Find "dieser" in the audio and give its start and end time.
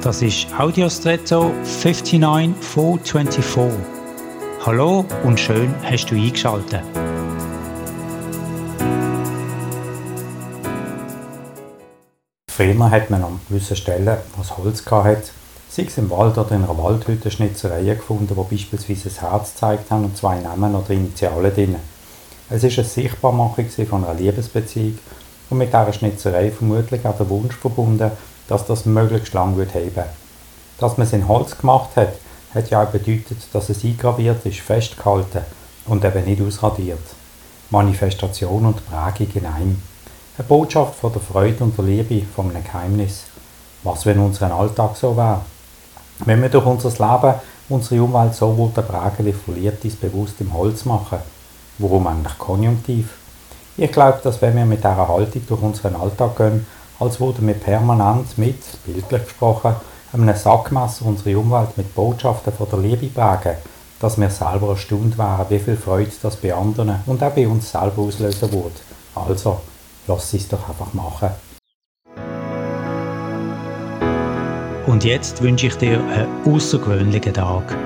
25.70-25.92, 54.78-55.06